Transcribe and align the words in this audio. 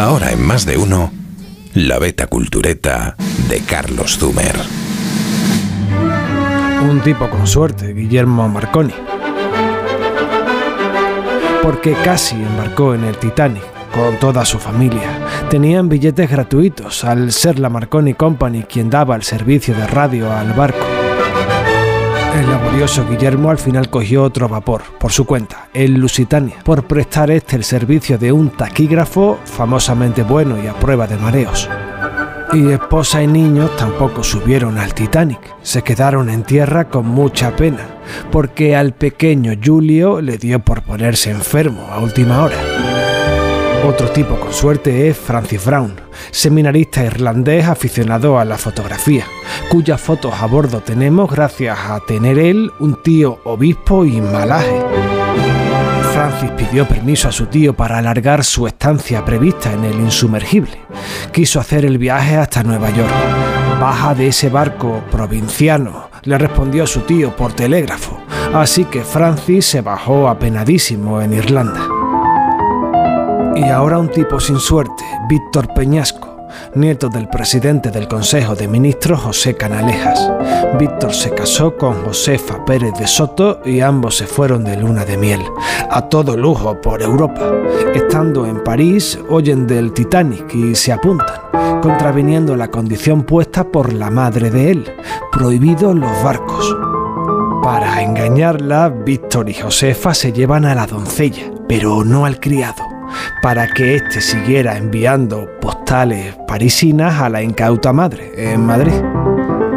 Ahora 0.00 0.32
en 0.32 0.40
más 0.40 0.64
de 0.64 0.78
uno, 0.78 1.12
la 1.74 1.98
beta 1.98 2.26
cultureta 2.26 3.16
de 3.50 3.60
Carlos 3.60 4.16
Zumer. 4.16 4.56
Un 6.88 7.02
tipo 7.02 7.28
con 7.28 7.46
suerte, 7.46 7.92
Guillermo 7.92 8.48
Marconi. 8.48 8.94
Porque 11.62 11.92
casi 12.02 12.36
embarcó 12.36 12.94
en 12.94 13.04
el 13.04 13.18
Titanic 13.18 13.62
con 13.92 14.18
toda 14.18 14.46
su 14.46 14.58
familia. 14.58 15.18
Tenían 15.50 15.90
billetes 15.90 16.30
gratuitos 16.30 17.04
al 17.04 17.30
ser 17.30 17.58
la 17.58 17.68
Marconi 17.68 18.14
Company 18.14 18.62
quien 18.62 18.88
daba 18.88 19.16
el 19.16 19.22
servicio 19.22 19.74
de 19.74 19.86
radio 19.86 20.32
al 20.32 20.54
barco. 20.54 20.99
El 22.34 22.48
laborioso 22.48 23.06
Guillermo 23.08 23.50
al 23.50 23.58
final 23.58 23.90
cogió 23.90 24.22
otro 24.22 24.48
vapor, 24.48 24.82
por 24.98 25.12
su 25.12 25.26
cuenta, 25.26 25.68
el 25.74 25.94
Lusitania, 25.94 26.56
por 26.64 26.84
prestar 26.84 27.30
este 27.30 27.56
el 27.56 27.64
servicio 27.64 28.18
de 28.18 28.32
un 28.32 28.50
taquígrafo 28.50 29.38
famosamente 29.44 30.22
bueno 30.22 30.56
y 30.62 30.68
a 30.68 30.74
prueba 30.74 31.06
de 31.06 31.16
mareos. 31.16 31.68
Y 32.52 32.70
esposa 32.70 33.22
y 33.22 33.26
niños 33.26 33.76
tampoco 33.76 34.22
subieron 34.22 34.78
al 34.78 34.94
Titanic, 34.94 35.40
se 35.62 35.82
quedaron 35.82 36.30
en 36.30 36.44
tierra 36.44 36.88
con 36.88 37.06
mucha 37.06 37.54
pena, 37.56 37.86
porque 38.30 38.76
al 38.76 38.92
pequeño 38.92 39.52
Julio 39.62 40.20
le 40.20 40.38
dio 40.38 40.60
por 40.60 40.82
ponerse 40.82 41.30
enfermo 41.30 41.88
a 41.90 41.98
última 41.98 42.42
hora. 42.42 42.56
Otro 43.86 44.08
tipo 44.10 44.38
con 44.38 44.52
suerte 44.52 45.08
es 45.08 45.16
Francis 45.16 45.64
Brown, 45.64 45.94
seminarista 46.30 47.04
irlandés 47.04 47.66
aficionado 47.66 48.38
a 48.38 48.44
la 48.44 48.58
fotografía, 48.58 49.24
cuyas 49.70 50.00
fotos 50.00 50.34
a 50.40 50.46
bordo 50.46 50.80
tenemos 50.80 51.30
gracias 51.30 51.78
a 51.78 52.00
tener 52.00 52.38
él 52.38 52.72
un 52.78 53.02
tío 53.02 53.40
obispo 53.44 54.04
y 54.04 54.20
malaje. 54.20 54.80
Francis 56.12 56.50
pidió 56.50 56.86
permiso 56.86 57.28
a 57.28 57.32
su 57.32 57.46
tío 57.46 57.74
para 57.74 57.98
alargar 57.98 58.44
su 58.44 58.66
estancia 58.66 59.24
prevista 59.24 59.72
en 59.72 59.84
el 59.84 59.94
insumergible. 59.94 60.78
Quiso 61.32 61.60
hacer 61.60 61.84
el 61.84 61.98
viaje 61.98 62.36
hasta 62.36 62.62
Nueva 62.62 62.90
York. 62.90 63.12
Baja 63.80 64.14
de 64.14 64.28
ese 64.28 64.50
barco 64.50 65.02
provinciano, 65.10 66.10
le 66.24 66.36
respondió 66.36 66.86
su 66.86 67.00
tío 67.00 67.34
por 67.34 67.52
telégrafo, 67.54 68.20
así 68.52 68.84
que 68.84 69.02
Francis 69.02 69.64
se 69.64 69.80
bajó 69.80 70.28
apenadísimo 70.28 71.22
en 71.22 71.32
Irlanda. 71.32 71.99
Y 73.60 73.64
ahora 73.64 73.98
un 73.98 74.08
tipo 74.08 74.40
sin 74.40 74.58
suerte, 74.58 75.04
Víctor 75.28 75.74
Peñasco, 75.74 76.46
nieto 76.74 77.10
del 77.10 77.28
presidente 77.28 77.90
del 77.90 78.08
Consejo 78.08 78.54
de 78.54 78.66
Ministros 78.66 79.20
José 79.20 79.54
Canalejas. 79.54 80.32
Víctor 80.78 81.12
se 81.12 81.34
casó 81.34 81.76
con 81.76 82.02
Josefa 82.02 82.64
Pérez 82.64 82.94
de 82.98 83.06
Soto 83.06 83.60
y 83.62 83.80
ambos 83.80 84.16
se 84.16 84.26
fueron 84.26 84.64
de 84.64 84.78
luna 84.78 85.04
de 85.04 85.18
miel, 85.18 85.42
a 85.90 86.08
todo 86.08 86.38
lujo 86.38 86.80
por 86.80 87.02
Europa. 87.02 87.52
Estando 87.94 88.46
en 88.46 88.64
París, 88.64 89.18
oyen 89.28 89.66
del 89.66 89.92
Titanic 89.92 90.54
y 90.54 90.74
se 90.74 90.92
apuntan, 90.92 91.42
contraviniendo 91.82 92.56
la 92.56 92.68
condición 92.68 93.24
puesta 93.24 93.64
por 93.64 93.92
la 93.92 94.08
madre 94.10 94.50
de 94.50 94.70
él, 94.70 94.96
prohibido 95.30 95.92
los 95.92 96.22
barcos. 96.24 96.74
Para 97.62 98.00
engañarla, 98.00 98.88
Víctor 98.88 99.50
y 99.50 99.54
Josefa 99.54 100.14
se 100.14 100.32
llevan 100.32 100.64
a 100.64 100.74
la 100.74 100.86
doncella, 100.86 101.52
pero 101.68 102.04
no 102.04 102.24
al 102.24 102.40
criado 102.40 102.89
para 103.42 103.66
que 103.68 103.96
éste 103.96 104.20
siguiera 104.20 104.76
enviando 104.76 105.48
postales 105.60 106.36
parisinas 106.46 107.20
a 107.20 107.28
la 107.28 107.42
incauta 107.42 107.92
madre 107.92 108.32
en 108.36 108.64
Madrid. 108.64 109.00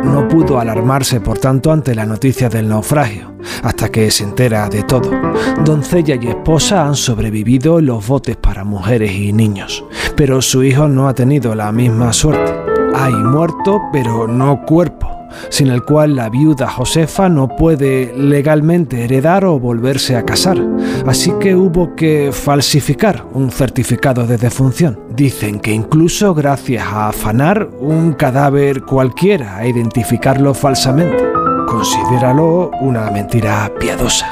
No 0.04 0.28
pudo 0.28 0.60
alarmarse, 0.60 1.22
por 1.22 1.40
tanto, 1.40 1.72
ante 1.72 1.96
la 1.96 2.06
noticia 2.06 2.50
del 2.50 2.68
naufragio, 2.68 3.34
hasta 3.64 3.90
que 3.90 4.12
se 4.12 4.24
entera 4.24 4.68
de 4.70 4.84
todo. 4.84 5.10
Doncella 5.64 6.16
y 6.22 6.28
esposa 6.28 6.86
han 6.86 6.96
sobrevivido 6.96 7.80
en 7.80 7.88
los 7.88 8.06
botes 8.06 8.36
para 8.36 8.64
mujeres 8.64 9.12
y 9.12 9.34
niños, 9.34 9.84
pero 10.16 10.42
su 10.42 10.64
hijo 10.64 10.88
no 10.88 11.08
ha 11.08 11.16
tenido 11.16 11.56
la 11.56 11.72
misma 11.72 12.12
suerte. 12.14 12.63
Hay 12.94 13.14
muerto, 13.14 13.82
pero 13.92 14.28
no 14.28 14.62
cuerpo 14.66 15.24
sin 15.50 15.68
el 15.70 15.84
cual 15.84 16.16
la 16.16 16.30
viuda 16.30 16.68
Josefa 16.68 17.30
no 17.30 17.48
puede 17.48 18.14
legalmente 18.16 19.04
heredar 19.04 19.46
o 19.46 19.60
volverse 19.60 20.16
a 20.16 20.26
casar. 20.26 20.58
Así 21.06 21.32
que 21.40 21.56
hubo 21.56 21.96
que 21.96 22.32
falsificar 22.32 23.26
un 23.34 23.52
certificado 23.52 24.26
de 24.26 24.38
defunción. 24.38 25.00
Dicen 25.10 25.60
que 25.60 25.72
incluso 25.72 26.34
gracias 26.34 26.86
a 26.86 27.10
afanar 27.10 27.70
un 27.80 28.14
cadáver 28.14 28.84
cualquiera 28.84 29.58
a 29.58 29.68
identificarlo 29.68 30.54
falsamente. 30.54 31.32
Considéralo 31.68 32.72
una 32.82 33.10
mentira 33.10 33.72
piadosa. 33.80 34.28